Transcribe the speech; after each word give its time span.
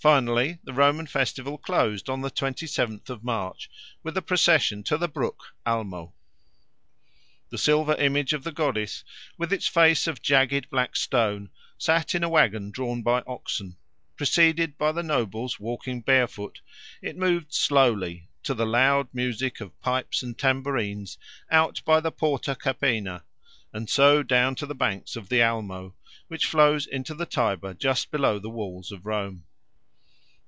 Finally, 0.00 0.58
the 0.62 0.72
Roman 0.72 1.08
festival 1.08 1.58
closed 1.58 2.08
on 2.08 2.20
the 2.20 2.30
twenty 2.30 2.68
seventh 2.68 3.10
of 3.10 3.24
March 3.24 3.68
with 4.04 4.16
a 4.16 4.22
procession 4.22 4.84
to 4.84 4.96
the 4.96 5.08
brook 5.08 5.54
Almo. 5.66 6.14
The 7.50 7.58
silver 7.58 7.94
image 7.96 8.32
of 8.32 8.44
the 8.44 8.52
goddess, 8.52 9.02
with 9.36 9.52
its 9.52 9.66
face 9.66 10.06
of 10.06 10.22
jagged 10.22 10.70
black 10.70 10.94
stone, 10.94 11.50
sat 11.78 12.14
in 12.14 12.22
a 12.22 12.28
waggon 12.28 12.70
drawn 12.70 13.02
by 13.02 13.22
oxen. 13.26 13.76
Preceded 14.16 14.78
by 14.78 14.92
the 14.92 15.02
nobles 15.02 15.58
walking 15.58 16.00
barefoot, 16.00 16.60
it 17.02 17.16
moved 17.16 17.52
slowly, 17.52 18.28
to 18.44 18.54
the 18.54 18.64
loud 18.64 19.08
music 19.12 19.60
of 19.60 19.78
pipes 19.80 20.22
and 20.22 20.38
tambourines, 20.38 21.18
out 21.50 21.82
by 21.84 21.98
the 21.98 22.12
Porta 22.12 22.54
Capena, 22.54 23.24
and 23.72 23.90
so 23.90 24.22
down 24.22 24.54
to 24.54 24.64
the 24.64 24.76
banks 24.76 25.16
of 25.16 25.28
the 25.28 25.42
Almo, 25.42 25.96
which 26.28 26.46
flows 26.46 26.86
into 26.86 27.16
the 27.16 27.26
Tiber 27.26 27.74
just 27.74 28.12
below 28.12 28.38
the 28.38 28.48
walls 28.48 28.92
of 28.92 29.04
Rome. 29.04 29.44